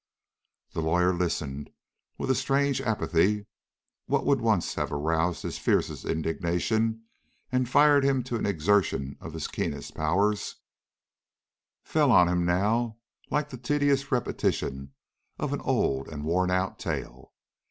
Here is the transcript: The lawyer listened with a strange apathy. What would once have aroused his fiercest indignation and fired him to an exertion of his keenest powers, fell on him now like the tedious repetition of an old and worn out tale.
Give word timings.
The 0.73 0.81
lawyer 0.81 1.13
listened 1.13 1.69
with 2.17 2.31
a 2.31 2.33
strange 2.33 2.81
apathy. 2.81 3.45
What 4.07 4.25
would 4.25 4.41
once 4.41 4.73
have 4.73 4.91
aroused 4.91 5.43
his 5.43 5.59
fiercest 5.59 6.05
indignation 6.05 7.03
and 7.51 7.69
fired 7.69 8.03
him 8.03 8.23
to 8.23 8.35
an 8.37 8.47
exertion 8.47 9.15
of 9.21 9.33
his 9.33 9.47
keenest 9.47 9.93
powers, 9.93 10.55
fell 11.83 12.11
on 12.11 12.27
him 12.27 12.45
now 12.47 12.97
like 13.29 13.51
the 13.51 13.57
tedious 13.57 14.11
repetition 14.11 14.91
of 15.37 15.53
an 15.53 15.61
old 15.61 16.07
and 16.07 16.23
worn 16.23 16.49
out 16.49 16.79
tale. 16.79 17.31